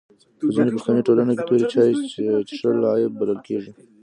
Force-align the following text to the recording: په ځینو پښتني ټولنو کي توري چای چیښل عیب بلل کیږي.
په 0.39 0.45
ځینو 0.55 0.69
پښتني 0.75 1.01
ټولنو 1.07 1.33
کي 1.37 1.43
توري 1.47 1.65
چای 1.73 1.91
چیښل 2.47 2.79
عیب 2.91 3.11
بلل 3.19 3.39
کیږي. 3.47 3.71